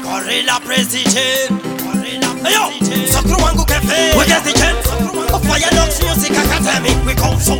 [0.00, 1.50] Gorilla President
[1.82, 3.06] Gorilla President Yo!
[3.12, 4.86] Sakura Wangu Cafe We get the chance
[5.30, 7.56] Of Fire Dogs Music Academy We go so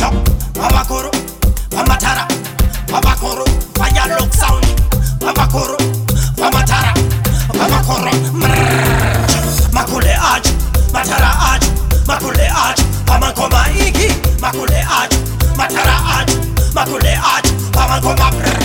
[0.00, 0.08] Yo!
[0.56, 1.10] Baba Koro
[1.76, 2.24] Mama Tara
[2.88, 3.44] Baba Koro
[3.76, 4.64] Fire Lock Sound
[5.20, 5.76] Baba Koro
[6.40, 6.94] Mama Tara
[7.52, 8.12] Baba Koro
[9.76, 10.44] Makule Aj
[10.96, 11.62] Matara Aj
[12.08, 14.08] Makule Aj Baman Koma Iki
[14.40, 15.12] Makule Aj
[15.60, 16.26] Matara Aj
[16.72, 17.44] Makule Aj
[17.76, 18.55] Baman Koma Brrrr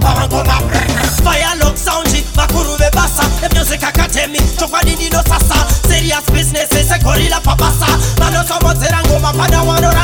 [0.00, 0.58] vavangoma
[1.24, 7.86] faya lok soundi vakuru vebasa emusic academy chokwadi ndinosasa serious business esegorila pabasa
[8.18, 10.01] vanosomodzera ngoma pada wanora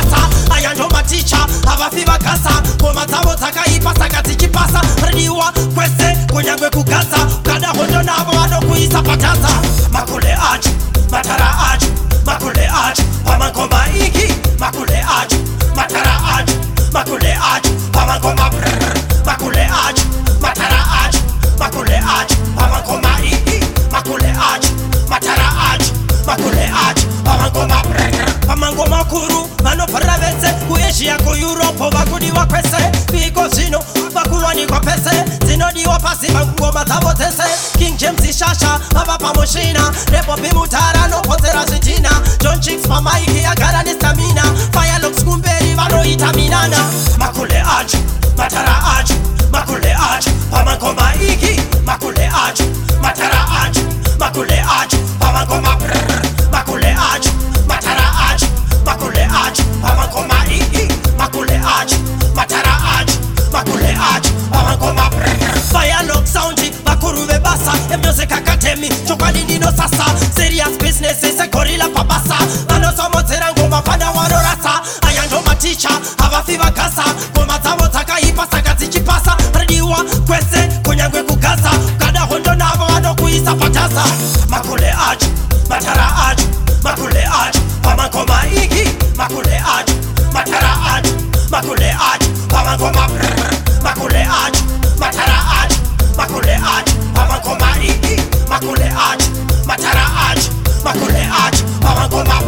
[29.08, 37.12] vakuru vanobhara vese kuasia kueuropo vakudiwa kwese viko zvino vakuwanikwa pese dzinodiwa pasi pangoma dzavo
[37.12, 37.42] dzese
[37.78, 41.22] king james shasha vava pamushina rebobi mutarano
[69.70, 72.36] vanosasa serious business segorila pabasa
[72.66, 75.88] vanosomodzera ngoma pana vanorasa aya ndomaticha
[76.18, 77.04] havafi vagasa
[77.36, 84.04] ngoma dzavo dzakaipa saka dzichipasa ridiwa kwese kunyange kugaza kada hondo navo vanokuisa patasa
[84.48, 85.26] makule acho
[85.70, 86.46] matara acho
[86.82, 89.94] makule acho pamakoma iki makule acho
[90.32, 91.12] matara acho
[91.50, 93.08] makule acho pamakoma
[93.82, 94.62] makule acho
[94.98, 95.76] matara acho
[96.16, 96.97] makule acho
[99.68, 100.48] Matara Arch,
[100.82, 102.40] Makule Arch, Mawangoma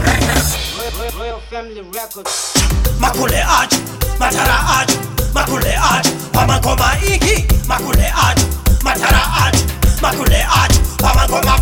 [1.18, 2.54] Royal Family Records
[2.98, 3.72] Makule Arch,
[4.18, 4.88] Matara Arch,
[5.34, 8.40] Makule Arch, Mawangoma Iki, Makule Arch,
[8.82, 9.60] Matara Arch,
[10.00, 10.72] Makule Arch,
[11.02, 11.56] Mawangoma